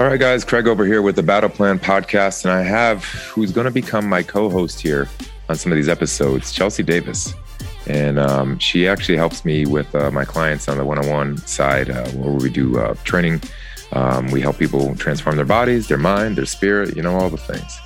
[0.00, 3.52] All right, guys, Craig over here with the Battle Plan podcast, and I have who's
[3.52, 5.10] going to become my co-host here
[5.50, 7.34] on some of these episodes, Chelsea Davis,
[7.86, 12.08] and um, she actually helps me with uh, my clients on the one-on-one side, uh,
[12.12, 13.42] where we do uh, training.
[13.92, 17.36] Um, we help people transform their bodies, their mind, their spirit, you know, all the
[17.36, 17.78] things.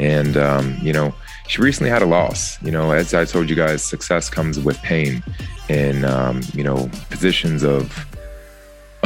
[0.00, 1.14] And um, you know,
[1.48, 2.56] she recently had a loss.
[2.62, 5.22] You know, as I told you guys, success comes with pain,
[5.68, 7.92] and um, you know, positions of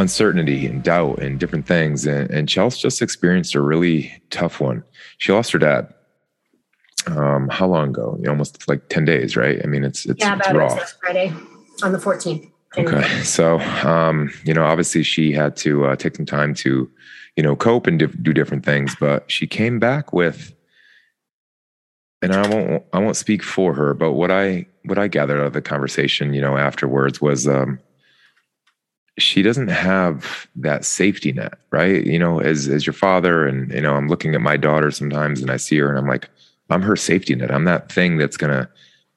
[0.03, 2.05] uncertainty and doubt and different things.
[2.07, 4.85] And, and Chelsea just experienced a really tough one.
[5.19, 5.93] She lost her dad.
[7.07, 8.19] Um, how long ago?
[8.29, 9.61] Almost like 10 days, right?
[9.63, 10.79] I mean, it's, it's, yeah, it's about raw.
[11.01, 11.33] Friday
[11.83, 12.51] on the 14th.
[12.77, 13.23] Okay.
[13.23, 16.91] So, um, you know, obviously she had to uh, take some time to,
[17.37, 20.55] you know, cope and do different things, but she came back with,
[22.23, 25.47] and I won't, I won't speak for her, but what I, what I gathered out
[25.47, 27.79] of the conversation, you know, afterwards was, um,
[29.19, 32.05] she doesn't have that safety net, right?
[32.07, 35.43] You know, as as your father, and you know, I'm looking at my daughter sometimes,
[35.43, 36.29] and I see her, and I'm like,
[36.71, 37.51] I'm her safety net.
[37.51, 38.69] I'm that thing that's gonna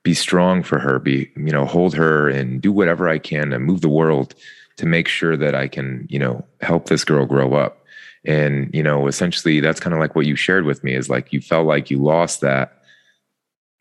[0.04, 3.60] be strong for her, be you know, hold her and do whatever I can to
[3.60, 4.36] move the world
[4.78, 7.86] to make sure that I can, you know, help this girl grow up.
[8.26, 11.32] And you know, essentially, that's kind of like what you shared with me is like
[11.32, 12.82] you felt like you lost that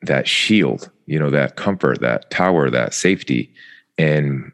[0.03, 3.53] that shield, you know, that comfort, that tower, that safety,
[3.99, 4.53] and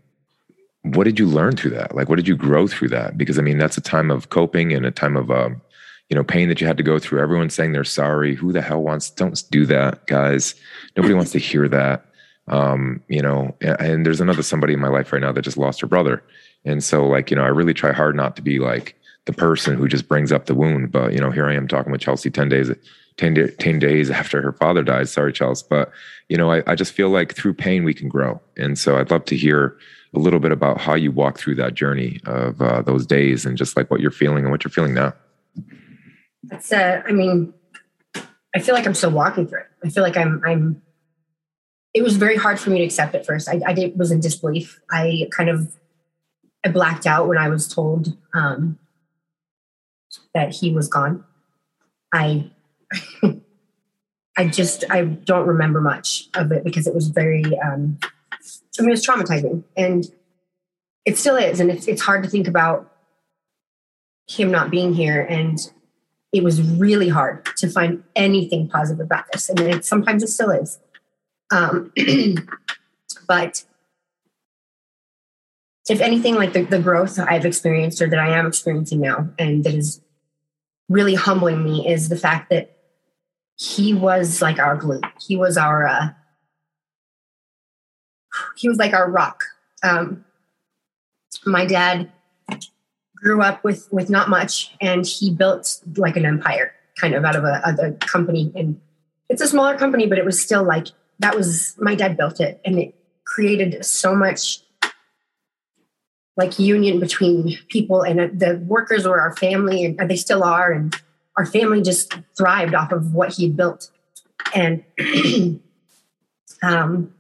[0.83, 1.95] what did you learn through that?
[1.95, 3.19] Like, what did you grow through that?
[3.19, 5.61] Because I mean, that's a time of coping and a time of, um,
[6.09, 7.21] you know, pain that you had to go through.
[7.21, 8.35] Everyone's saying they're sorry.
[8.35, 9.11] Who the hell wants?
[9.11, 10.55] Don't do that, guys.
[10.97, 12.07] Nobody wants to hear that.
[12.49, 15.57] Um, you know, and, and there's another somebody in my life right now that just
[15.57, 16.23] lost her brother,
[16.65, 19.77] and so like, you know, I really try hard not to be like the person
[19.77, 20.91] who just brings up the wound.
[20.91, 22.71] But you know, here I am talking with Chelsea ten days.
[23.21, 25.07] 10, 10 days after her father died.
[25.07, 25.63] Sorry, Charles.
[25.63, 25.93] But,
[26.31, 28.41] you know, I, I just feel like through pain we can grow.
[28.57, 29.77] And so I'd love to hear
[30.15, 33.59] a little bit about how you walk through that journey of uh, those days and
[33.59, 35.13] just like what you're feeling and what you're feeling now.
[36.45, 37.53] That's, uh, I mean,
[38.55, 39.67] I feel like I'm still walking through it.
[39.85, 40.81] I feel like I'm, I'm,
[41.93, 43.51] it was very hard for me to accept at first.
[43.51, 44.81] I, I did, was in disbelief.
[44.91, 45.77] I kind of,
[46.65, 48.79] I blacked out when I was told um,
[50.33, 51.23] that he was gone.
[52.15, 52.51] I,
[54.37, 57.99] I just, I don't remember much of it because it was very, um,
[58.79, 60.07] I mean, it's traumatizing and
[61.05, 61.61] it still is.
[61.61, 62.91] And it's, it's hard to think about
[64.29, 65.21] him not being here.
[65.21, 65.59] And
[66.33, 69.49] it was really hard to find anything positive about this.
[69.49, 70.79] And it, sometimes it still is.
[71.51, 71.93] Um,
[73.29, 73.65] but
[75.89, 79.65] if anything, like the, the growth I've experienced or that I am experiencing now, and
[79.65, 80.01] that is
[80.89, 82.77] really humbling me, is the fact that
[83.61, 85.03] he was like our glue.
[85.21, 86.09] He was our, uh,
[88.57, 89.45] he was like our rock.
[89.83, 90.25] Um,
[91.45, 92.11] my dad
[93.17, 97.37] grew up with with not much, and he built like an empire, kind of out
[97.37, 98.51] of a, a company.
[98.55, 98.81] And
[99.29, 100.89] it's a smaller company, but it was still like
[101.19, 102.95] that was my dad built it, and it
[103.27, 104.61] created so much
[106.39, 110.97] like union between people, and the workers were our family, and they still are, and
[111.37, 113.91] our family just thrived off of what he built,
[114.55, 114.85] and.
[116.63, 117.13] um,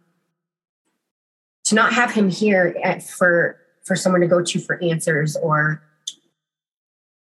[1.65, 5.82] to not have him here at, for for someone to go to for answers or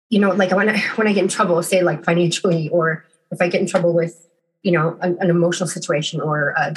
[0.10, 3.42] you know like when I, when I get in trouble say like financially or if
[3.42, 4.28] I get in trouble with
[4.62, 6.76] you know an, an emotional situation or a,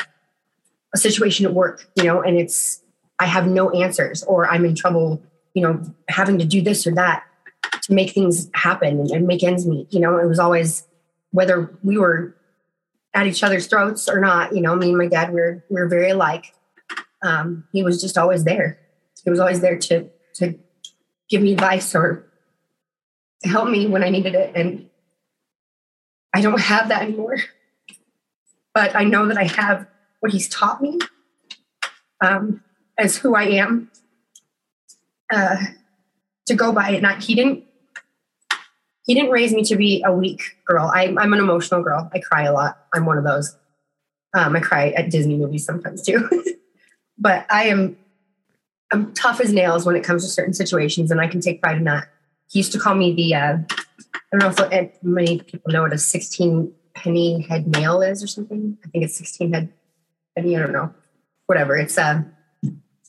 [0.94, 2.80] a situation at work you know and it's
[3.18, 5.22] I have no answers or I'm in trouble
[5.54, 7.24] you know having to do this or that
[7.62, 10.86] to make things happen and, make ends meet you know it was always
[11.30, 12.34] whether we were
[13.14, 15.74] at each other's throats or not you know me and my dad we we're we
[15.74, 16.54] we're very alike
[17.22, 18.78] um, he was just always there.
[19.24, 20.58] He was always there to to
[21.28, 22.30] give me advice or
[23.42, 24.52] to help me when I needed it.
[24.54, 24.88] And
[26.34, 27.38] I don't have that anymore.
[28.74, 29.86] But I know that I have
[30.20, 30.98] what he's taught me
[32.24, 32.62] um,
[32.96, 33.90] as who I am
[35.32, 35.56] uh,
[36.48, 37.02] to go by it.
[37.02, 37.64] Not he didn't
[39.06, 40.90] he didn't raise me to be a weak girl.
[40.94, 42.10] I, I'm an emotional girl.
[42.12, 42.78] I cry a lot.
[42.92, 43.56] I'm one of those.
[44.34, 46.28] Um, I cry at Disney movies sometimes too.
[47.18, 47.96] but I am
[48.92, 51.78] I'm tough as nails when it comes to certain situations, and I can take pride
[51.78, 52.08] in that.
[52.50, 53.58] He used to call me the uh,
[54.12, 58.26] I don't know if many people know what a 16 penny head nail is or
[58.26, 58.76] something.
[58.84, 59.72] I think it's 16 head
[60.36, 60.56] penny.
[60.56, 60.92] I don't know,
[61.46, 61.76] whatever.
[61.76, 62.26] It's a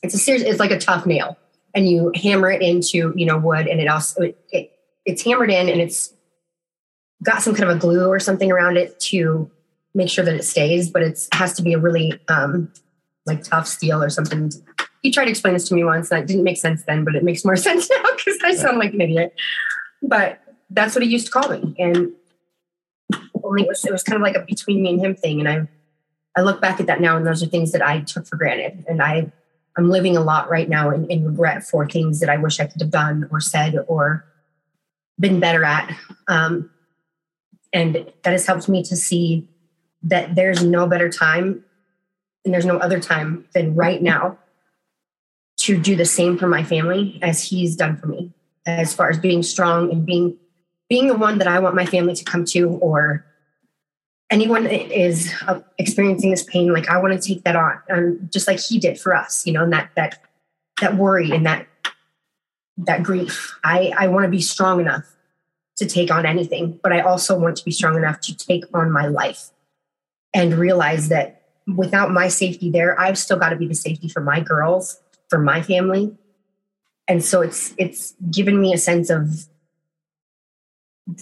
[0.02, 0.44] it's a serious.
[0.44, 1.36] It's like a tough nail,
[1.74, 4.72] and you hammer it into you know wood, and it also it, it
[5.04, 6.12] it's hammered in, and it's
[7.22, 9.50] got some kind of a glue or something around it to
[9.94, 10.90] make sure that it stays.
[10.90, 12.72] But it has to be a really um,
[13.26, 14.52] like tough steel or something.
[15.02, 17.14] He tried to explain this to me once, and it didn't make sense then, but
[17.14, 19.34] it makes more sense now because I sound like an idiot.
[20.02, 20.40] But
[20.70, 21.74] that's what he used to call me.
[21.78, 22.12] And
[23.42, 25.40] only it was it was kind of like a between me and him thing.
[25.40, 25.68] And I
[26.36, 28.84] I look back at that now and those are things that I took for granted.
[28.88, 29.32] And I
[29.80, 32.66] I'm living a lot right now in, in regret for things that I wish I
[32.66, 34.26] could have done or said or
[35.18, 35.96] been better at.
[36.28, 36.70] Um,
[37.72, 39.48] and that has helped me to see
[40.02, 41.64] that there's no better time
[42.44, 44.38] and there's no other time than right now
[45.60, 48.34] to do the same for my family as he's done for me
[48.66, 50.36] as far as being strong and being
[50.90, 53.24] being the one that I want my family to come to or
[54.30, 58.28] anyone that is uh, experiencing this pain like I want to take that on um,
[58.32, 60.22] just like he did for us you know and that that
[60.80, 61.66] that worry and that
[62.78, 63.58] that grief.
[63.64, 65.04] I I want to be strong enough
[65.76, 68.90] to take on anything but I also want to be strong enough to take on
[68.90, 69.50] my life
[70.32, 74.20] and realize that without my safety there I've still got to be the safety for
[74.20, 76.16] my girls for my family.
[77.08, 79.46] And so it's it's given me a sense of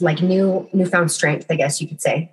[0.01, 2.31] like new newfound strength i guess you could say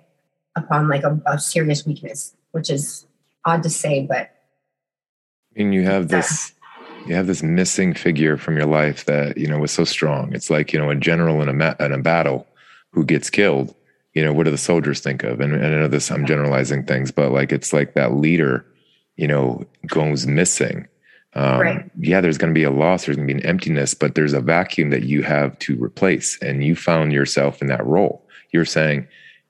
[0.56, 3.06] upon like a, a serious weakness which is
[3.44, 4.30] odd to say but
[5.56, 6.52] and you have this
[7.06, 10.50] you have this missing figure from your life that you know was so strong it's
[10.50, 12.46] like you know a general in a, ma- in a battle
[12.90, 13.74] who gets killed
[14.14, 16.84] you know what do the soldiers think of and, and i know this i'm generalizing
[16.84, 18.66] things but like it's like that leader
[19.16, 20.88] you know goes missing
[21.36, 21.90] um, right.
[21.98, 24.32] yeah, there's going to be a loss, there's going to be an emptiness, but there's
[24.32, 26.38] a vacuum that you have to replace.
[26.40, 28.26] And you found yourself in that role.
[28.52, 29.06] You're saying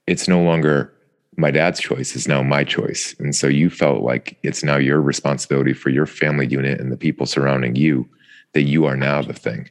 [0.09, 0.93] it's no longer
[1.37, 3.15] my dad's choice, is now my choice.
[3.19, 6.97] And so you felt like it's now your responsibility for your family unit and the
[6.97, 8.09] people surrounding you
[8.53, 9.69] that you are now the thing.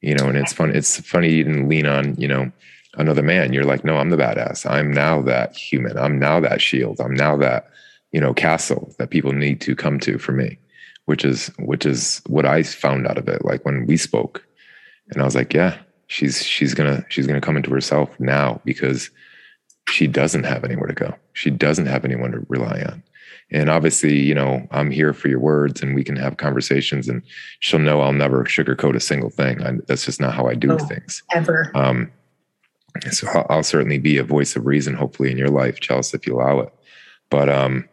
[0.00, 0.74] You know, and it's fun.
[0.74, 2.50] It's funny you didn't lean on, you know,
[2.96, 3.52] another man.
[3.52, 4.68] You're like, no, I'm the badass.
[4.68, 5.96] I'm now that human.
[5.96, 7.00] I'm now that shield.
[7.00, 7.68] I'm now that,
[8.10, 10.58] you know, castle that people need to come to for me
[11.06, 13.44] which is which is what I found out of it.
[13.44, 14.44] Like when we spoke,
[15.10, 19.10] and I was like, yeah, she's she's gonna she's gonna come into herself now because
[19.88, 21.14] she doesn't have anywhere to go.
[21.32, 23.02] She doesn't have anyone to rely on.
[23.50, 27.22] And obviously, you know, I'm here for your words and we can have conversations and
[27.60, 29.62] she'll know I'll never sugarcoat a single thing.
[29.62, 31.22] I, that's just not how I do oh, things.
[31.34, 31.70] Ever.
[31.74, 32.10] Um,
[33.10, 36.26] so I'll, I'll, certainly be a voice of reason, hopefully in your life, Chelsea, if
[36.26, 36.72] you allow it.
[37.30, 37.88] But, um,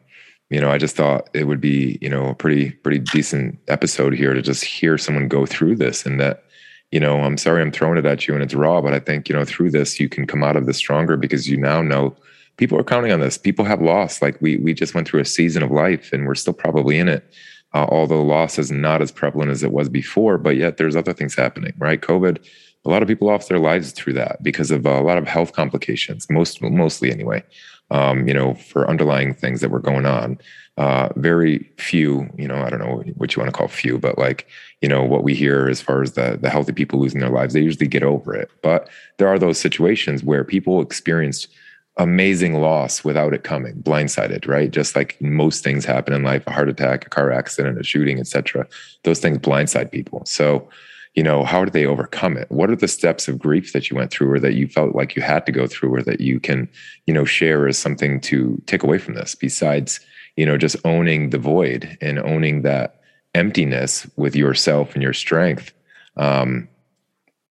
[0.49, 4.13] you know, I just thought it would be, you know, a pretty, pretty decent episode
[4.13, 6.43] here to just hear someone go through this and that,
[6.91, 9.29] you know, I'm sorry I'm throwing it at you and it's raw, but I think,
[9.29, 12.15] you know, through this you can come out of this stronger because you now know
[12.57, 13.37] people are counting on this.
[13.37, 14.21] People have lost.
[14.21, 17.07] Like we we just went through a season of life and we're still probably in
[17.07, 17.31] it.
[17.73, 21.13] Uh, although loss is not as prevalent as it was before, but yet there's other
[21.13, 22.01] things happening, right?
[22.01, 22.43] COVID,
[22.83, 25.27] a lot of people lost their lives through that because of uh, a lot of
[25.27, 27.43] health complications, most mostly anyway
[27.91, 30.37] um, you know, for underlying things that were going on.
[30.77, 34.17] Uh, very few, you know, I don't know what you want to call few, but
[34.17, 34.47] like,
[34.81, 37.53] you know, what we hear as far as the the healthy people losing their lives,
[37.53, 38.49] they usually get over it.
[38.61, 41.49] But there are those situations where people experienced
[41.97, 44.71] amazing loss without it coming, blindsided, right?
[44.71, 48.19] Just like most things happen in life, a heart attack, a car accident, a shooting,
[48.19, 48.65] etc.
[49.03, 50.23] Those things blindside people.
[50.25, 50.69] So
[51.15, 52.49] you know how did they overcome it?
[52.51, 55.15] What are the steps of grief that you went through or that you felt like
[55.15, 56.69] you had to go through or that you can
[57.07, 59.99] you know share as something to take away from this besides
[60.37, 63.01] you know just owning the void and owning that
[63.35, 65.73] emptiness with yourself and your strength?
[66.17, 66.67] Um,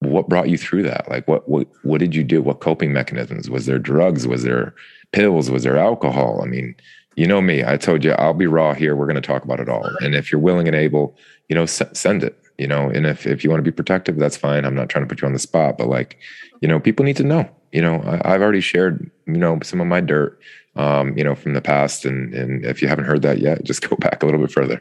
[0.00, 1.08] what brought you through that?
[1.08, 2.40] Like what what what did you do?
[2.40, 3.50] What coping mechanisms?
[3.50, 4.26] Was there drugs?
[4.26, 4.74] Was there
[5.12, 5.50] pills?
[5.50, 6.40] Was there alcohol?
[6.42, 6.76] I mean
[7.18, 9.60] you know me i told you i'll be raw here we're going to talk about
[9.60, 9.84] it all.
[10.00, 11.16] And if you're willing and able
[11.48, 14.16] you know s- send it you know and if if you want to be protective
[14.16, 16.18] that's fine i'm not trying to put you on the spot but like
[16.60, 19.80] you know people need to know you know I, have already shared you know some
[19.80, 20.40] of my dirt
[20.76, 23.82] um you know from the past and and if you haven't heard that yet just
[23.88, 24.80] go back a little bit further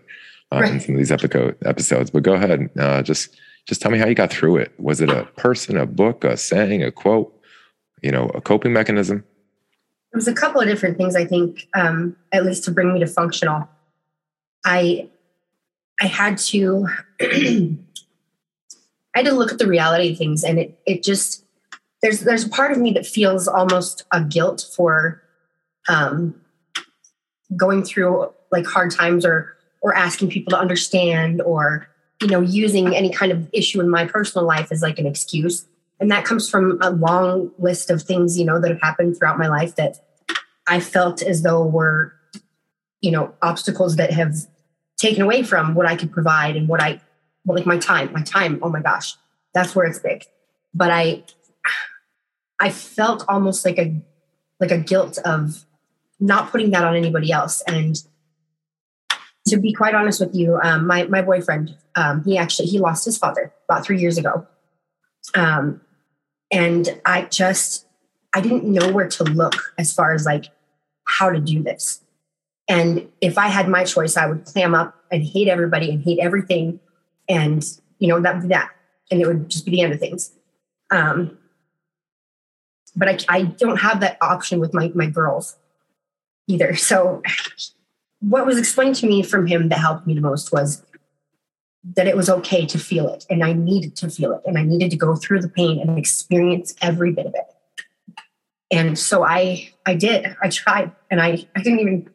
[0.52, 0.72] uh, right.
[0.72, 3.36] in some of these epico- episodes but go ahead uh, just
[3.68, 4.72] just tell me how you got through it.
[4.80, 7.34] Was it a person a book a saying a quote
[8.02, 9.24] you know a coping mechanism
[10.14, 13.00] it was a couple of different things i think um at least to bring me
[13.00, 13.68] to functional.
[14.66, 15.10] I
[16.02, 16.88] I had to
[17.22, 17.78] I
[19.16, 21.44] had to look at the reality of things and it it just
[22.02, 25.22] there's there's a part of me that feels almost a guilt for
[25.88, 26.36] um
[27.56, 31.88] going through like hard times or or asking people to understand or
[32.22, 35.66] you know using any kind of issue in my personal life as like an excuse
[36.00, 39.38] and that comes from a long list of things you know that have happened throughout
[39.38, 39.98] my life that
[40.68, 42.14] i felt as though were
[43.02, 44.34] you know obstacles that have
[44.98, 47.00] taken away from what I could provide and what I,
[47.46, 48.60] well, like my time, my time.
[48.62, 49.16] Oh my gosh,
[49.54, 50.26] that's where it's big.
[50.74, 51.24] But I,
[52.60, 53.96] I felt almost like a,
[54.60, 55.66] like a guilt of
[56.20, 57.62] not putting that on anybody else.
[57.68, 57.96] And
[59.48, 63.06] to be quite honest with you, um, my my boyfriend, um, he actually he lost
[63.06, 64.48] his father about three years ago.
[65.36, 65.80] Um,
[66.52, 67.86] And I just,
[68.34, 70.46] I didn't know where to look as far as like
[71.06, 72.02] how to do this.
[72.68, 76.20] And if I had my choice, I would clam up and hate everybody and hate
[76.20, 76.80] everything.
[77.30, 77.64] And,
[78.00, 78.70] you know, that would be that.
[79.10, 80.32] And it would just be the end of things.
[80.92, 81.38] Um,
[82.96, 85.56] but I, I don't have that option with my, my girls
[86.48, 86.76] either.
[86.76, 87.22] So
[88.20, 90.84] what was explained to me from him that helped me the most was
[91.96, 94.64] that it was okay to feel it and I needed to feel it and I
[94.64, 98.24] needed to go through the pain and experience every bit of it.
[98.70, 100.36] And so I I did.
[100.42, 102.10] I tried and I I didn't even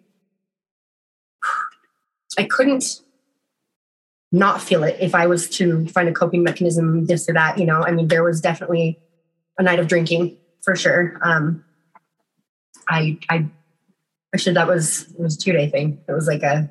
[2.38, 3.00] I couldn't
[4.30, 7.58] not feel it if I was to find a coping mechanism, this or that.
[7.58, 8.98] You know, I mean, there was definitely
[9.58, 11.18] a night of drinking for sure.
[11.22, 11.64] Um,
[12.88, 13.46] I, I,
[14.34, 15.98] actually that was was two day thing.
[16.08, 16.70] It was like a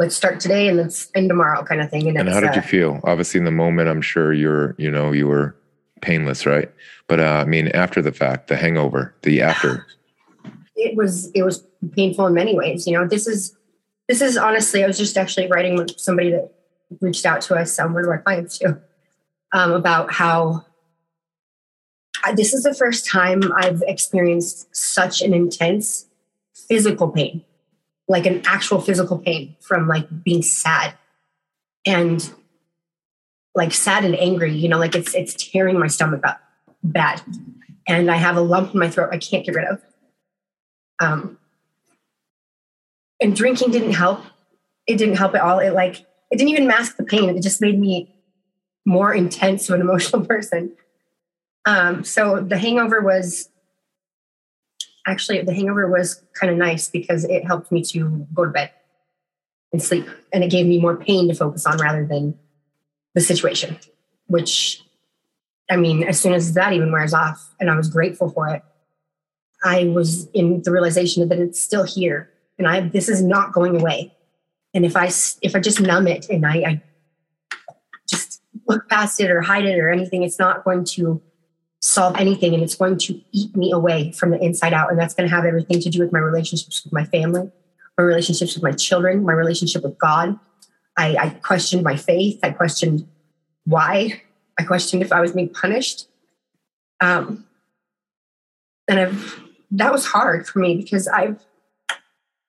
[0.00, 2.08] let's start today and let's end tomorrow kind of thing.
[2.08, 3.00] And, and how did uh, you feel?
[3.04, 5.54] Obviously, in the moment, I'm sure you're you know you were
[6.00, 6.70] painless, right?
[7.06, 9.86] But uh, I mean, after the fact, the hangover, the after.
[10.82, 11.62] It was it was
[11.94, 12.86] painful in many ways.
[12.86, 13.54] You know, this is
[14.08, 16.50] this is honestly, I was just actually writing with somebody that
[17.02, 18.80] reached out to us, um, one of our clients too,
[19.52, 20.64] um, about how
[22.24, 26.06] I, this is the first time I've experienced such an intense
[26.54, 27.44] physical pain,
[28.10, 30.94] like an actual physical pain from like being sad
[31.86, 32.28] and
[33.54, 36.40] like sad and angry, you know, like it's it's tearing my stomach up
[36.82, 37.22] bad.
[37.86, 39.80] And I have a lump in my throat I can't get rid of.
[41.00, 41.38] Um,
[43.20, 44.24] and drinking didn't help.
[44.88, 45.60] It didn't help at all.
[45.60, 46.00] It like
[46.32, 47.30] it didn't even mask the pain.
[47.30, 48.12] It just made me
[48.84, 50.72] more intense of an emotional person.
[51.64, 53.49] Um, so the hangover was
[55.10, 58.70] actually the hangover was kind of nice because it helped me to go to bed
[59.72, 62.36] and sleep, and it gave me more pain to focus on rather than
[63.14, 63.78] the situation.
[64.26, 64.82] Which,
[65.70, 68.62] I mean, as soon as that even wears off, and I was grateful for it,
[69.64, 73.80] I was in the realization that it's still here and I this is not going
[73.80, 74.14] away.
[74.74, 75.06] And if I
[75.42, 76.82] if I just numb it and I, I
[78.06, 81.20] just look past it or hide it or anything, it's not going to
[81.80, 84.90] solve anything, and it's going to eat me away from the inside out.
[84.90, 87.50] And that's going to have everything to do with my relationships with my family,
[87.96, 90.38] my relationships with my children, my relationship with God.
[90.96, 92.38] I, I questioned my faith.
[92.42, 93.08] I questioned
[93.64, 94.22] why.
[94.58, 96.08] I questioned if I was being punished.
[97.00, 97.46] Um,
[98.88, 101.40] and I've that was hard for me because I've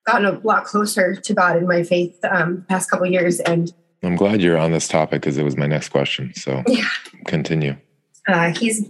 [0.08, 3.40] gotten a lot closer to God in my faith um, past couple years.
[3.40, 3.72] And
[4.04, 6.34] I'm glad you're on this topic because it was my next question.
[6.34, 6.90] So yeah.
[7.28, 7.78] continue.
[8.28, 8.90] Uh, he's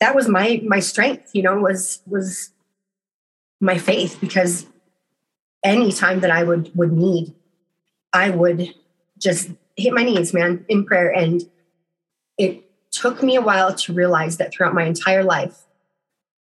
[0.00, 1.30] that was my my strength.
[1.34, 2.50] You know, was was
[3.60, 4.66] my faith because
[5.64, 7.34] any time that I would would need,
[8.12, 8.74] I would
[9.18, 11.10] just hit my knees, man, in prayer.
[11.10, 11.42] And
[12.36, 15.64] it took me a while to realize that throughout my entire life,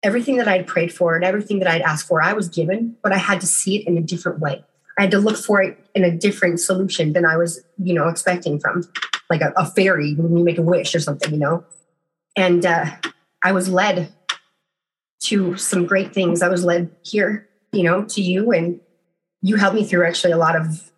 [0.03, 3.11] everything that I'd prayed for and everything that I'd asked for, I was given, but
[3.11, 4.63] I had to see it in a different way.
[4.97, 8.07] I had to look for it in a different solution than I was, you know,
[8.07, 8.83] expecting from
[9.29, 11.63] like a, a fairy when you make a wish or something, you know.
[12.35, 12.91] And uh,
[13.43, 14.13] I was led
[15.21, 16.41] to some great things.
[16.41, 18.79] I was led here, you know, to you, and
[19.41, 20.91] you helped me through actually a lot of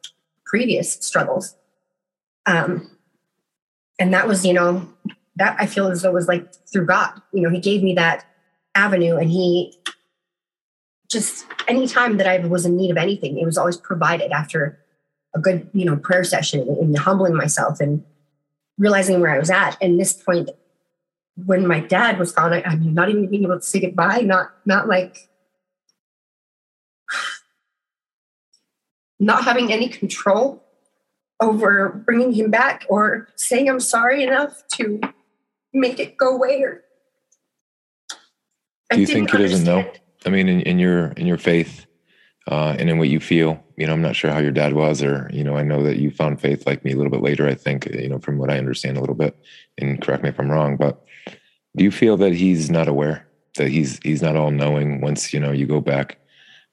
[0.45, 1.55] previous struggles.
[2.45, 2.97] Um,
[3.99, 4.87] and that was, you know,
[5.35, 7.21] that I feel as though was like through God.
[7.31, 8.25] You know, He gave me that
[8.75, 9.77] avenue and he
[11.09, 14.79] just anytime that I was in need of anything, it was always provided after
[15.35, 18.03] a good, you know, prayer session and humbling myself and
[18.77, 19.77] realizing where I was at.
[19.81, 20.49] And this point,
[21.35, 24.21] when my dad was gone, I, I mean, not even being able to say goodbye,
[24.21, 25.29] not not like
[29.19, 30.63] not having any control
[31.39, 34.99] over bringing him back or saying I'm sorry enough to
[35.73, 36.83] make it go away or
[38.91, 39.89] do you think he doesn't know?
[40.25, 41.85] I mean, in, in your in your faith
[42.47, 45.01] uh, and in what you feel, you know, I'm not sure how your dad was,
[45.01, 47.47] or you know, I know that you found faith like me a little bit later.
[47.47, 49.37] I think, you know, from what I understand a little bit,
[49.77, 51.03] and correct me if I'm wrong, but
[51.75, 55.01] do you feel that he's not aware that he's he's not all knowing?
[55.01, 56.17] Once you know you go back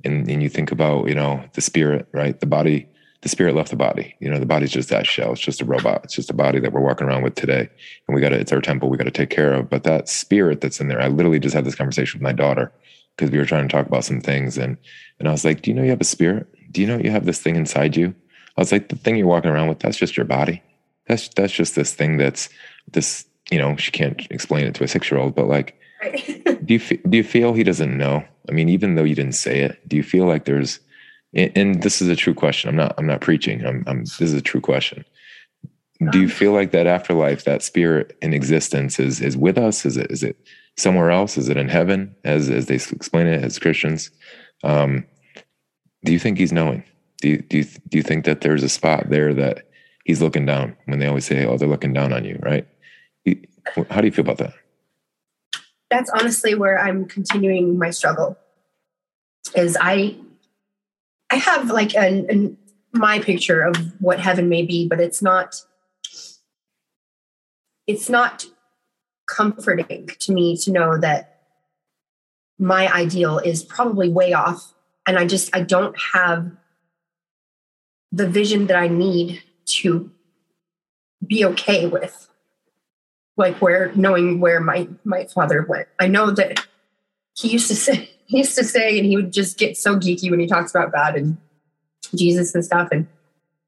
[0.04, 2.38] and and you think about you know the spirit, right?
[2.38, 2.88] The body
[3.22, 4.14] the spirit left the body.
[4.20, 5.32] You know, the body's just that shell.
[5.32, 6.02] It's just a robot.
[6.04, 7.68] It's just a body that we're walking around with today.
[8.08, 8.88] And we got to, it's our temple.
[8.88, 9.68] We got to take care of.
[9.68, 12.72] But that spirit that's in there, I literally just had this conversation with my daughter
[13.16, 14.56] because we were trying to talk about some things.
[14.56, 14.78] And,
[15.18, 16.46] and I was like, do you know you have a spirit?
[16.72, 18.14] Do you know you have this thing inside you?
[18.56, 20.62] I was like, the thing you're walking around with, that's just your body.
[21.06, 22.48] That's, that's just this thing that's
[22.92, 25.78] this, you know, she can't explain it to a six year old, but like,
[26.64, 28.24] do you, do you feel he doesn't know?
[28.48, 30.80] I mean, even though you didn't say it, do you feel like there's,
[31.34, 32.68] and this is a true question.
[32.68, 33.64] I'm not I'm not preaching.
[33.64, 35.04] I'm, I'm this is a true question.
[36.10, 39.86] do you feel like that afterlife, that spirit in existence is is with us?
[39.86, 40.36] Is it is it
[40.76, 41.38] somewhere else?
[41.38, 44.10] Is it in heaven, as as they explain it as Christians?
[44.64, 45.04] Um,
[46.04, 46.82] do you think he's knowing?
[47.20, 49.68] Do you, do you do you think that there's a spot there that
[50.04, 52.66] he's looking down when they always say, "Oh, they're looking down on you," right?
[53.90, 54.54] How do you feel about that?
[55.90, 58.38] That's honestly where I'm continuing my struggle.
[59.54, 60.16] Is I
[61.30, 62.58] I have like an, an
[62.92, 65.62] my picture of what heaven may be, but it's not
[67.86, 68.44] it's not
[69.28, 71.40] comforting to me to know that
[72.58, 74.74] my ideal is probably way off
[75.06, 76.50] and i just i don't have
[78.12, 80.10] the vision that i need to
[81.26, 82.28] be okay with
[83.40, 85.88] like where knowing where my my father went.
[85.98, 86.64] I know that
[87.36, 90.30] he used to say he used to say and he would just get so geeky
[90.30, 91.36] when he talks about god and
[92.14, 92.90] jesus and stuff.
[92.92, 93.08] And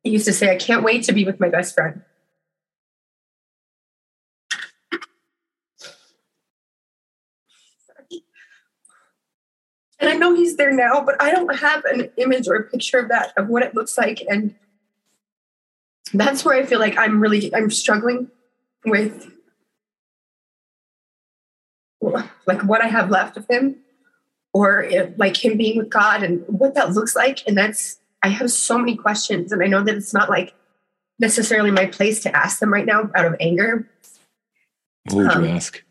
[0.05, 2.03] he used to say i can't wait to be with my best friend.
[9.99, 12.99] And I know he's there now, but I don't have an image or a picture
[12.99, 14.21] of that, of what it looks like.
[14.29, 14.53] And
[16.13, 18.29] that's where I feel like I'm really, I'm struggling
[18.85, 19.33] with
[22.47, 23.77] like what I have left of him
[24.53, 27.47] or if, like him being with God and what that looks like.
[27.47, 29.53] And that's, I have so many questions.
[29.53, 30.55] And I know that it's not like
[31.19, 33.89] necessarily my place to ask them right now out of anger.
[35.05, 35.83] What would um, you ask?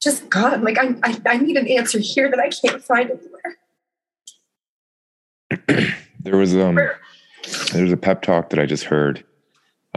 [0.00, 3.58] just God, like I, I, I need an answer here that I can't find anywhere.
[6.20, 9.24] there was um, there was a pep talk that I just heard.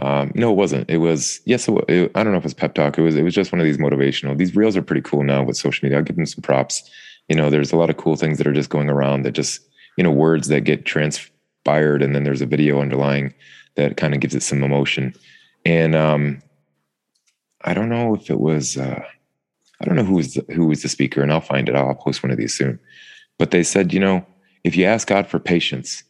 [0.00, 0.90] Um, no, it wasn't.
[0.90, 1.68] It was yes.
[1.68, 2.98] It, it, I don't know if it was pep talk.
[2.98, 4.36] It was it was just one of these motivational.
[4.36, 5.98] These reels are pretty cool now with social media.
[5.98, 6.88] I'll give them some props.
[7.28, 9.60] You know, there's a lot of cool things that are just going around that just
[9.96, 13.32] you know words that get transpired, and then there's a video underlying
[13.76, 15.14] that kind of gives it some emotion.
[15.64, 16.42] And um,
[17.62, 18.76] I don't know if it was.
[18.76, 19.02] Uh,
[19.80, 21.74] I don't know who was who was the speaker, and I'll find it.
[21.76, 22.78] I'll post one of these soon.
[23.38, 24.24] But they said, you know,
[24.64, 26.02] if you ask God for patience,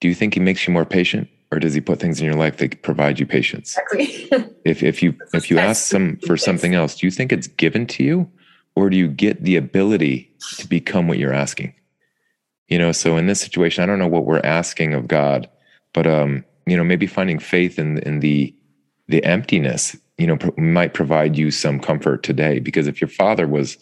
[0.00, 2.34] do you think He makes you more patient, or does He put things in your
[2.34, 3.76] life that provide you patience?
[3.76, 4.54] Exactly.
[4.64, 7.86] if if you if you ask some for something else, do you think it's given
[7.88, 8.30] to you,
[8.74, 11.74] or do you get the ability to become what you're asking?
[12.68, 15.48] You know, so in this situation, I don't know what we're asking of God,
[15.94, 18.54] but um, you know, maybe finding faith in in the
[19.08, 23.78] the emptiness you know might provide you some comfort today because if your father was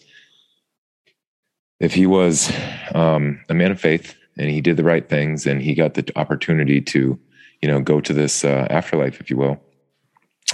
[1.79, 2.51] if he was
[2.95, 6.09] um, a man of faith and he did the right things and he got the
[6.15, 7.19] opportunity to
[7.61, 9.59] you know go to this uh, afterlife if you will.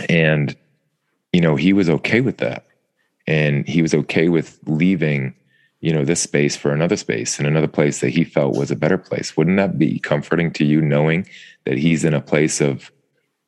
[0.09, 0.55] And
[1.31, 2.65] you know he was okay with that.
[3.25, 5.33] And he was okay with leaving
[5.83, 8.75] you know this space for another space and another place that he felt was a
[8.75, 9.35] better place.
[9.35, 11.27] Wouldn't that be comforting to you knowing
[11.65, 12.89] that he's in a place of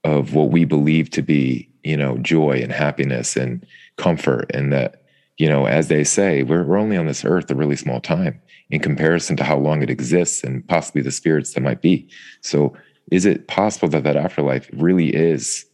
[0.04, 3.66] of what we believe to be you know joy and happiness and
[3.96, 4.52] comfort?
[4.54, 5.04] And that
[5.38, 8.42] you know as they say we're, we're only on this earth a really small time
[8.70, 12.10] in comparison to how long it exists and possibly the spirits that might be.
[12.42, 12.76] So
[13.12, 15.66] is it possible that that afterlife really is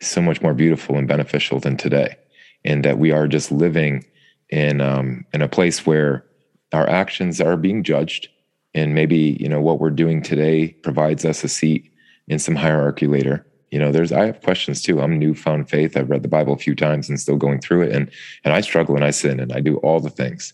[0.00, 2.16] so much more beautiful and beneficial than today?
[2.64, 4.04] And that we are just living
[4.50, 6.24] in um, in a place where
[6.72, 8.28] our actions are being judged
[8.74, 11.90] and maybe you know what we're doing today provides us a seat
[12.28, 13.46] in some hierarchy later.
[13.70, 15.00] You know there's i have questions too.
[15.00, 15.96] I'm newfound faith.
[15.96, 17.92] I've read the bible a few times and still going through it.
[17.94, 18.10] And
[18.44, 20.52] and i struggle and i sin and i do all the things.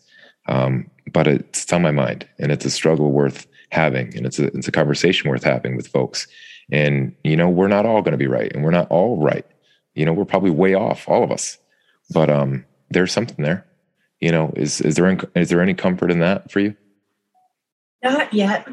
[0.49, 4.47] Um, but it's on my mind and it's a struggle worth having and it's a
[4.57, 6.27] it's a conversation worth having with folks.
[6.71, 9.47] And you know we're not all going to be right and we're not all right.
[9.95, 11.59] You know we're probably way off all of us.
[12.11, 13.67] But um there's something there.
[14.21, 16.77] You know is is there is there any comfort in that for you?
[18.03, 18.69] Not yet.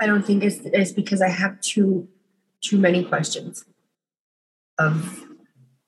[0.00, 2.08] I don't think it's, it's because i have too
[2.62, 3.64] too many questions
[4.78, 5.24] of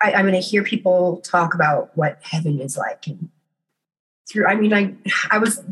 [0.01, 3.31] I, am going to hear people talk about what heaven is like and
[4.29, 4.95] through i mean i
[5.31, 5.63] i was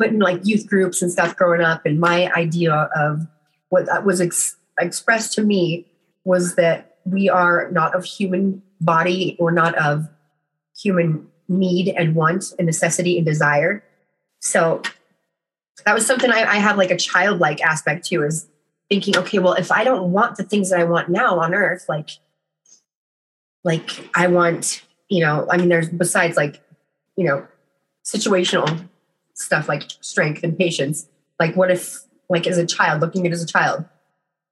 [0.00, 3.26] put in like youth groups and stuff growing up and my idea of
[3.68, 5.86] what was ex- expressed to me
[6.24, 10.08] was that we are not of human body or not of
[10.74, 13.84] human need and want and necessity and desire.
[14.40, 14.80] So
[15.84, 18.46] that was something I, I have like a childlike aspect to is
[18.88, 21.84] thinking, okay, well, if I don't want the things that I want now on earth,
[21.88, 22.10] like,
[23.64, 26.62] like I want, you know, I mean, there's besides like,
[27.16, 27.46] you know,
[28.06, 28.88] situational
[29.34, 31.08] stuff like strength and patience.
[31.38, 33.84] Like, what if, like, as a child, looking at as a child,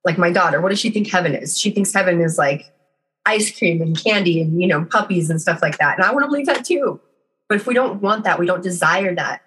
[0.05, 1.59] like my daughter, what does she think heaven is?
[1.59, 2.73] She thinks heaven is like
[3.27, 5.99] ice cream and candy and, you know, puppies and stuff like that.
[5.99, 7.01] And I want to believe that too.
[7.49, 9.43] But if we don't want that, we don't desire that,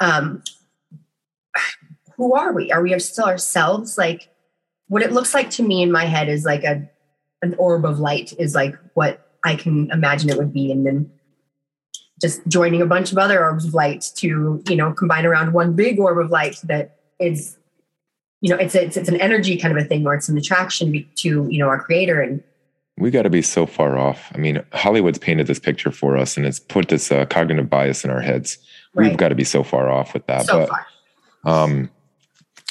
[0.00, 0.42] um,
[2.16, 2.72] who are we?
[2.72, 3.98] Are we still ourselves?
[3.98, 4.28] Like
[4.88, 6.88] what it looks like to me in my head is like a
[7.42, 10.72] an orb of light is like what I can imagine it would be.
[10.72, 11.10] And then
[12.20, 15.74] just joining a bunch of other orbs of light to, you know, combine around one
[15.74, 17.56] big orb of light that is,
[18.40, 21.06] you know, it's, it's, it's an energy kind of a thing where it's an attraction
[21.16, 22.20] to, you know, our creator.
[22.20, 22.42] And
[22.96, 24.30] we got to be so far off.
[24.34, 28.04] I mean, Hollywood's painted this picture for us and it's put this uh, cognitive bias
[28.04, 28.58] in our heads.
[28.94, 29.08] Right.
[29.08, 30.46] We've got to be so far off with that.
[30.46, 30.86] So but, far.
[31.44, 31.90] Um,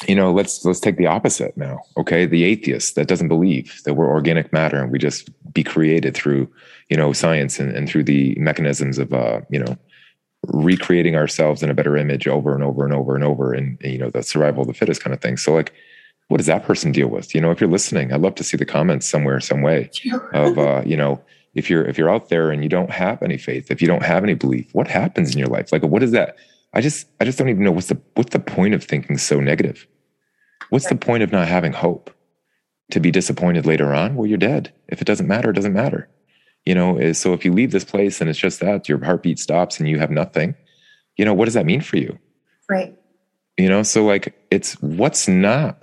[0.07, 1.79] you know, let's let's take the opposite now.
[1.97, 6.13] Okay, the atheist that doesn't believe that we're organic matter and we just be created
[6.13, 6.51] through,
[6.89, 9.77] you know, science and, and through the mechanisms of, uh, you know,
[10.47, 13.97] recreating ourselves in a better image over and over and over and over, and you
[13.97, 15.37] know, the survival of the fittest kind of thing.
[15.37, 15.71] So, like,
[16.27, 17.33] what does that person deal with?
[17.33, 19.89] You know, if you're listening, I'd love to see the comments somewhere, some way
[20.33, 23.37] of, uh, you know, if you're if you're out there and you don't have any
[23.37, 25.71] faith, if you don't have any belief, what happens in your life?
[25.71, 26.35] Like, what is that?
[26.75, 29.39] I just I just don't even know what's the what's the point of thinking so
[29.39, 29.87] negative?
[30.69, 32.11] What's the point of not having hope?
[32.91, 34.15] To be disappointed later on?
[34.15, 34.71] Well, you're dead.
[34.89, 36.07] If it doesn't matter, it doesn't matter.
[36.65, 39.39] You know, eh, so if you leave this place and it's just that your heartbeat
[39.39, 40.53] stops and you have nothing,
[41.17, 42.19] you know, what does that mean for you?
[42.69, 42.95] Right.
[43.57, 45.81] You know, so like it's what's not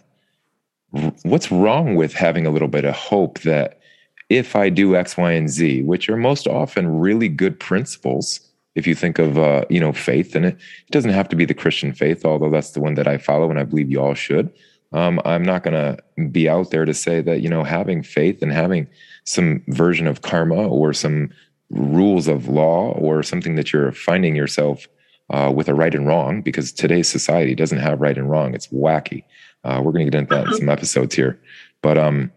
[1.22, 3.80] what's wrong with having a little bit of hope that
[4.28, 8.40] if I do X, Y, and Z, which are most often really good principles,
[8.74, 11.44] if you think of uh, you know faith and it, it doesn't have to be
[11.44, 14.14] the christian faith although that's the one that i follow and i believe you all
[14.14, 14.52] should.
[14.92, 18.42] Um, i'm not going to be out there to say that you know having faith
[18.42, 18.88] and having
[19.24, 21.30] some version of karma or some
[21.70, 24.86] rules of law or something that you're finding yourself
[25.30, 28.54] uh, with a right and wrong because today's society doesn't have right and wrong.
[28.54, 29.24] It's wacky.
[29.64, 31.40] Uh, we're going to get into that in some episodes here.
[31.82, 32.30] But um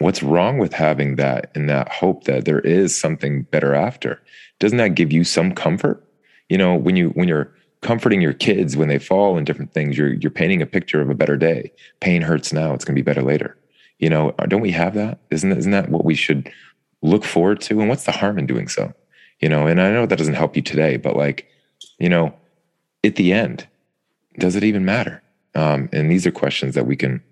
[0.00, 4.20] what's wrong with having that and that hope that there is something better after?
[4.58, 6.04] Doesn't that give you some comfort?
[6.48, 9.96] You know when you when you're comforting your kids when they fall and different things
[9.96, 11.72] you're you're painting a picture of a better day.
[12.00, 12.74] Pain hurts now.
[12.74, 13.56] It's going to be better later.
[13.98, 15.20] You know uh, don't we have that?
[15.30, 16.50] Isn't that, isn't that what we should
[17.02, 17.80] look forward to?
[17.80, 18.92] And what's the harm in doing so?
[19.40, 21.48] You know and i know that doesn't help you today but like
[21.98, 22.34] you know
[23.04, 23.66] at the end
[24.38, 25.22] does it even matter?
[25.54, 27.22] Um, and these are questions that we can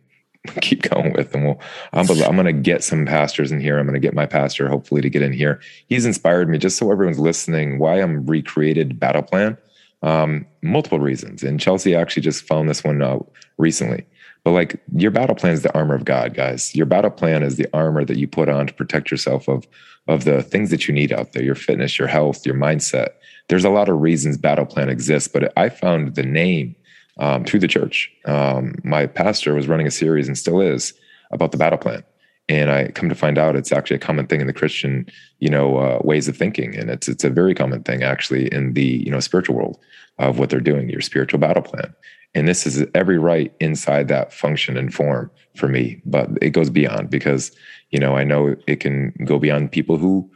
[0.60, 1.34] keep going with.
[1.34, 1.60] And we'll,
[1.92, 3.78] I'm, I'm going to get some pastors in here.
[3.78, 5.60] I'm going to get my pastor hopefully to get in here.
[5.88, 9.56] He's inspired me just so everyone's listening why I'm recreated battle plan.
[10.02, 11.42] Um, multiple reasons.
[11.42, 14.06] And Chelsea actually just found this one out recently.
[14.44, 16.74] But like your battle plan is the armor of God, guys.
[16.74, 19.66] Your battle plan is the armor that you put on to protect yourself of
[20.06, 23.10] of the things that you need out there, your fitness, your health, your mindset.
[23.48, 26.74] There's a lot of reasons battle plan exists, but I found the name
[27.18, 28.10] um, through the church.
[28.24, 30.92] Um, my pastor was running a series and still is
[31.30, 32.04] about the battle plan.
[32.48, 35.06] And I come to find out it's actually a common thing in the Christian,
[35.38, 38.72] you know, uh, ways of thinking, and it's it's a very common thing actually in
[38.72, 39.78] the you know spiritual world
[40.18, 41.94] of what they're doing, your spiritual battle plan.
[42.34, 46.70] And this is every right inside that function and form for me, but it goes
[46.70, 47.52] beyond because
[47.90, 50.30] you know I know it can go beyond people who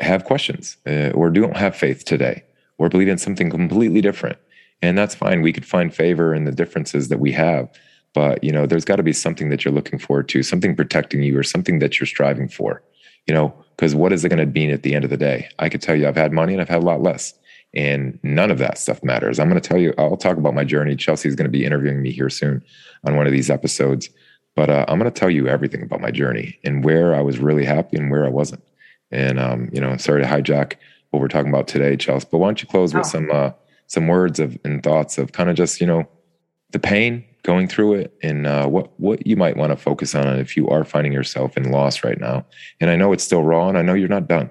[0.00, 2.44] have questions uh, or don't have faith today
[2.76, 4.36] or believe in something completely different
[4.82, 5.42] and that's fine.
[5.42, 7.68] We could find favor in the differences that we have.
[8.14, 11.22] But you know there's got to be something that you're looking forward to something protecting
[11.22, 12.82] you or something that you're striving for
[13.26, 13.54] you know?
[13.76, 15.48] Because what is it going to mean at the end of the day?
[15.58, 17.34] I could tell you i've had money and i've had a lot less
[17.74, 19.38] and none of that stuff matters.
[19.38, 20.96] I'm going to tell you i'll talk about my journey.
[20.96, 22.64] Chelsea's going to be interviewing me here soon
[23.04, 24.08] on one of these episodes.
[24.54, 27.38] But uh, i'm going to tell you everything about my journey and where i was
[27.38, 28.62] really happy and where i wasn't.
[29.10, 30.74] And um, you know sorry to hijack
[31.10, 32.98] what we're talking about today chelsea but why don't you close oh.
[32.98, 33.50] with some uh,
[33.86, 36.08] some words of and thoughts of kind of just you know
[36.70, 40.38] the pain going through it and uh, what what you might want to focus on
[40.38, 42.44] if you are finding yourself in loss right now.
[42.80, 44.50] And I know it's still raw, and I know you're not done,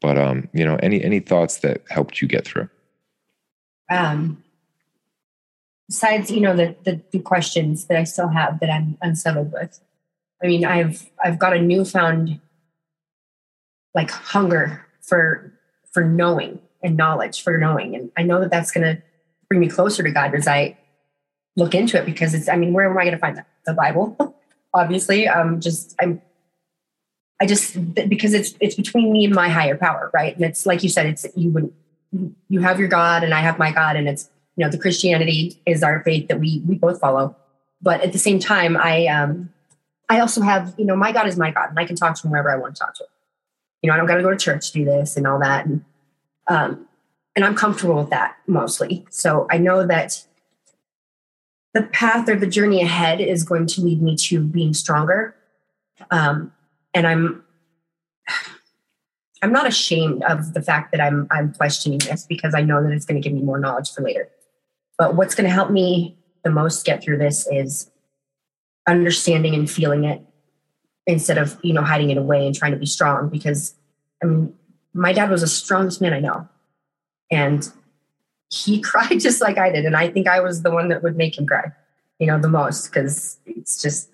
[0.00, 2.68] but um, you know, any any thoughts that helped you get through?
[3.90, 4.42] Um,
[5.88, 9.78] besides, you know, the, the the questions that I still have that I'm unsettled with.
[10.42, 12.40] I mean, I've I've got a newfound
[13.94, 15.52] like hunger for
[15.92, 17.94] for knowing and knowledge for knowing.
[17.94, 19.02] And I know that that's going to
[19.48, 20.76] bring me closer to God as I
[21.56, 23.46] look into it because it's, I mean, where am I going to find that?
[23.66, 24.36] The Bible,
[24.74, 25.28] obviously.
[25.28, 26.20] Um, just, I'm,
[27.40, 30.34] I just, because it's, it's between me and my higher power, right?
[30.34, 31.72] And it's like you said, it's, you would,
[32.48, 35.60] you have your God and I have my God and it's, you know, the Christianity
[35.66, 37.36] is our faith that we, we both follow.
[37.80, 39.50] But at the same time, I, um,
[40.08, 42.26] I also have, you know, my God is my God and I can talk to
[42.26, 43.08] him wherever I want to talk to him.
[43.82, 45.66] You know, I don't got to go to church to do this and all that.
[45.66, 45.84] And
[46.48, 46.86] um,
[47.34, 49.06] and I'm comfortable with that mostly.
[49.10, 50.24] So I know that
[51.74, 55.34] the path or the journey ahead is going to lead me to being stronger.
[56.10, 56.52] Um,
[56.94, 57.44] and I'm
[59.44, 62.92] I'm not ashamed of the fact that I'm I'm questioning this because I know that
[62.92, 64.28] it's going to give me more knowledge for later.
[64.98, 67.90] But what's going to help me the most get through this is
[68.86, 70.22] understanding and feeling it
[71.06, 73.74] instead of you know hiding it away and trying to be strong because
[74.22, 74.54] I mean
[74.94, 76.48] my dad was the strongest man I know.
[77.30, 77.68] And
[78.50, 79.84] he cried just like I did.
[79.84, 81.72] And I think I was the one that would make him cry,
[82.18, 84.10] you know, the most because it's just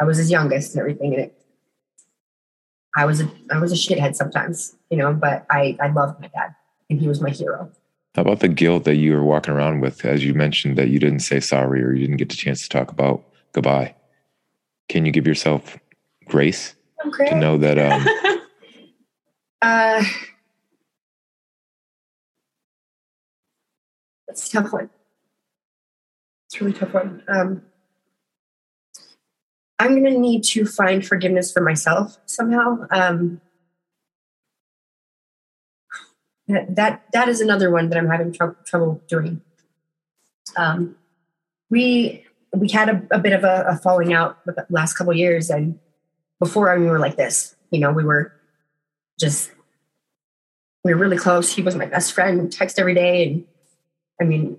[0.00, 1.14] I was his youngest and everything.
[1.14, 1.42] And it,
[2.96, 6.28] I was a I was a shithead sometimes, you know, but I I loved my
[6.28, 6.54] dad
[6.88, 7.70] and he was my hero.
[8.14, 10.98] How about the guilt that you were walking around with, as you mentioned that you
[10.98, 13.94] didn't say sorry or you didn't get the chance to talk about goodbye?
[14.88, 15.78] Can you give yourself
[16.24, 16.74] grace
[17.06, 17.26] okay.
[17.26, 17.78] to know that?
[17.78, 18.08] Um,
[19.62, 20.04] uh,
[24.28, 24.90] a tough one.
[26.46, 27.22] It's really tough one.
[27.28, 27.62] Um,
[29.78, 32.86] I'm going to need to find forgiveness for myself somehow.
[32.90, 33.40] Um,
[36.48, 39.40] that, that that is another one that I'm having tr- trouble doing.
[40.56, 40.96] Um,
[41.70, 45.50] we we had a, a bit of a, a, falling out the last couple years,
[45.50, 45.78] and
[46.38, 47.56] before I mean, we were like this.
[47.70, 48.32] You know, we were
[49.18, 49.50] just
[50.84, 51.52] we were really close.
[51.52, 52.52] He was my best friend.
[52.52, 53.44] Text every day, and
[54.20, 54.58] I mean,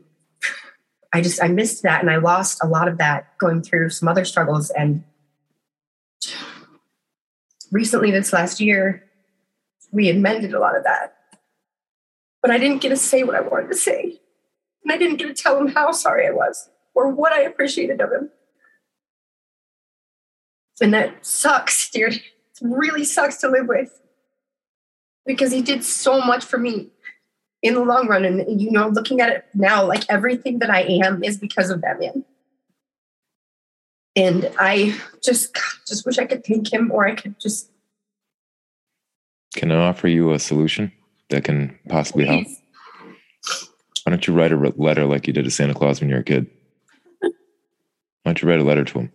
[1.13, 4.08] I just I missed that, and I lost a lot of that going through some
[4.10, 4.70] other struggles.
[4.72, 5.04] And
[7.72, 9.04] recently, this last year,
[9.91, 11.15] we had mended a lot of that,
[12.41, 14.20] but I didn't get to say what I wanted to say,
[14.84, 18.02] and I didn't get to tell him how sorry I was or what I appreciated
[18.02, 18.32] of him.
[20.82, 22.15] And that sucks, dude.
[22.15, 22.24] It
[22.62, 24.00] really sucks to live with
[25.28, 26.90] because he did so much for me
[27.62, 28.26] in the long run.
[28.26, 31.82] And, you know, looking at it now, like everything that I am is because of
[31.82, 32.24] that man.
[34.16, 37.70] And I just, just wish I could thank him or I could just.
[39.56, 40.92] Can I offer you a solution
[41.30, 42.48] that can possibly Please.
[42.48, 42.58] help?
[44.04, 46.22] Why don't you write a letter like you did to Santa Claus when you were
[46.22, 46.48] a kid?
[47.20, 47.32] Why
[48.24, 49.12] don't you write a letter to him?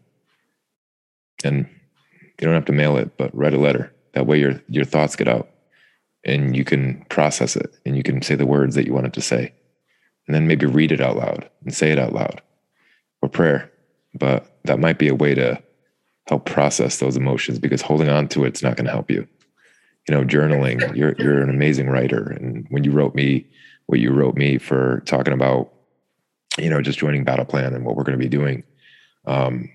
[1.45, 1.67] And
[2.39, 3.93] you don't have to mail it, but write a letter.
[4.13, 5.52] That way your your thoughts get out
[6.25, 9.21] and you can process it and you can say the words that you wanted to
[9.21, 9.53] say.
[10.27, 12.41] And then maybe read it out loud and say it out loud
[13.23, 13.73] or prayer.
[14.15, 15.61] But that might be a way to
[16.29, 19.27] help process those emotions because holding on to it's not going to help you.
[20.09, 22.31] You know journaling you're you're an amazing writer.
[22.31, 23.47] And when you wrote me
[23.87, 25.73] what you wrote me for talking about
[26.59, 28.63] you know just joining battle plan and what we're going to be doing
[29.27, 29.69] um,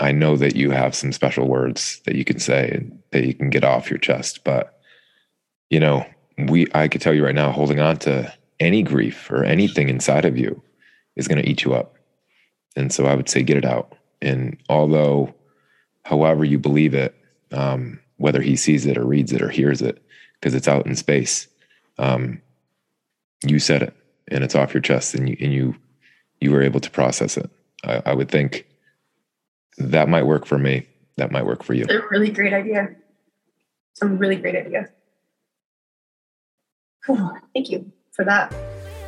[0.00, 3.34] i know that you have some special words that you can say and that you
[3.34, 4.80] can get off your chest but
[5.72, 6.04] you know,
[6.48, 8.30] we I could tell you right now, holding on to
[8.60, 10.62] any grief or anything inside of you
[11.16, 11.96] is going to eat you up.
[12.76, 13.96] And so I would say get it out.
[14.20, 15.34] And although,
[16.04, 17.14] however you believe it,
[17.52, 20.02] um, whether he sees it or reads it or hears it,
[20.34, 21.48] because it's out in space,
[21.98, 22.42] um,
[23.42, 23.96] you said it
[24.28, 25.74] and it's off your chest, and you and you
[26.42, 27.50] you were able to process it.
[27.82, 28.66] I, I would think
[29.78, 30.86] that might work for me.
[31.16, 31.84] That might work for you.
[31.84, 32.94] It's a really great idea.
[34.02, 34.90] A really great idea.
[37.54, 38.54] Thank you for that.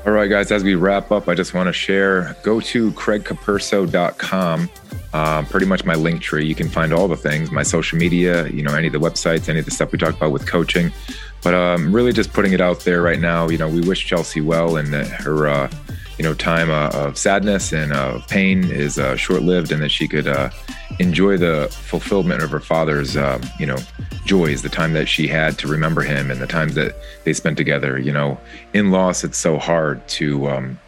[0.06, 4.68] All right, guys, as we wrap up, I just want to share go to craigcapurso.com.
[5.14, 6.44] Um, pretty much my link tree.
[6.44, 9.48] You can find all the things, my social media, you know, any of the websites,
[9.48, 10.92] any of the stuff we talked about with coaching.
[11.42, 13.48] But um, really just putting it out there right now.
[13.48, 15.70] You know, we wish Chelsea well and that her, uh,
[16.18, 19.90] you know, time uh, of sadness and uh, pain is uh, short lived and that
[19.90, 20.50] she could uh,
[20.98, 23.78] enjoy the fulfillment of her father's, um, you know,
[24.24, 27.56] joys, the time that she had to remember him and the times that they spent
[27.56, 27.98] together.
[27.98, 28.38] You know,
[28.72, 30.78] in loss, it's so hard to, um,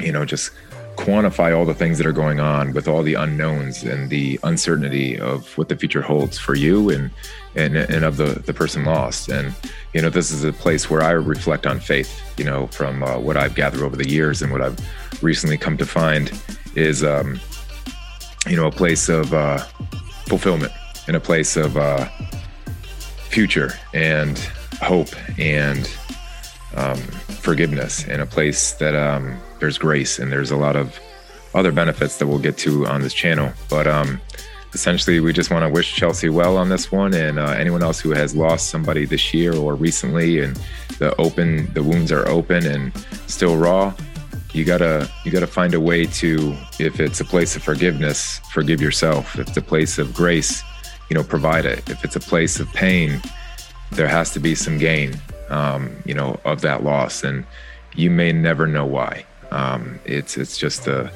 [0.00, 0.52] you know, just
[0.96, 5.18] quantify all the things that are going on with all the unknowns and the uncertainty
[5.18, 7.10] of what the future holds for you and
[7.54, 9.28] and, and of the, the person lost.
[9.28, 9.54] And,
[9.92, 13.18] you know, this is a place where I reflect on faith, you know, from uh,
[13.18, 14.78] what I've gathered over the years and what I've
[15.22, 16.32] recently come to find
[16.74, 17.38] is, um,
[18.46, 19.58] you know, a place of uh,
[20.26, 20.72] fulfillment
[21.06, 22.08] and a place of uh,
[23.28, 24.38] future and
[24.80, 25.90] hope and
[26.76, 30.98] um, forgiveness and a place that um, there's grace and there's a lot of
[31.54, 33.52] other benefits that we'll get to on this channel.
[33.68, 34.20] But um,
[34.72, 38.00] essentially, we just want to wish Chelsea well on this one and uh, anyone else
[38.00, 40.58] who has lost somebody this year or recently and
[40.98, 42.92] the open, the wounds are open and
[43.26, 43.94] still raw
[44.52, 48.80] you gotta you gotta find a way to if it's a place of forgiveness forgive
[48.80, 49.38] yourself.
[49.38, 50.62] If it's a place of grace
[51.10, 51.88] you know provide it.
[51.88, 53.20] If it's a place of pain
[53.90, 57.24] there has to be some gain um, you know of that loss.
[57.24, 57.44] And
[57.94, 59.24] you may never know why.
[59.50, 61.10] Um, it's it's just a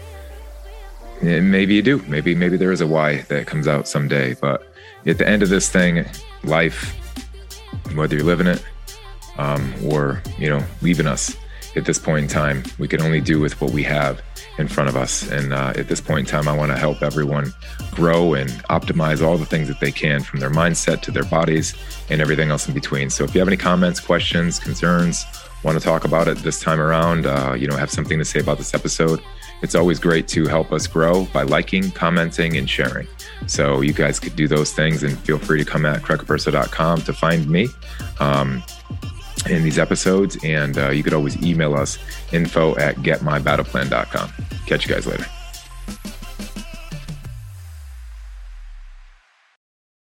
[1.22, 1.98] maybe you do.
[2.08, 4.34] Maybe maybe there is a why that comes out someday.
[4.34, 4.66] But
[5.06, 6.04] at the end of this thing
[6.42, 6.94] life
[7.94, 8.62] whether you're living it
[9.38, 11.36] um, or you know leaving us
[11.76, 12.64] at this point in time.
[12.78, 14.22] We can only do with what we have.
[14.58, 15.30] in front of us.
[15.30, 17.52] And uh, at this point in time, I want to help everyone
[17.92, 21.74] grow and optimize all the things that they can from their mindset to their bodies
[22.08, 23.10] and everything else in between.
[23.10, 25.26] So if you have any comments, questions, concerns,
[25.62, 28.40] want to talk about it this time around, uh, you know, have something to say
[28.40, 29.20] about this episode,
[29.62, 33.06] it's always great to help us grow by liking, commenting, and sharing.
[33.46, 37.12] So you guys could do those things and feel free to come at craigcapurso.com to
[37.12, 37.68] find me.
[38.20, 38.62] Um,
[39.50, 41.98] in these episodes, and uh, you could always email us
[42.32, 44.32] info at getmybattleplan.com.
[44.66, 45.26] Catch you guys later.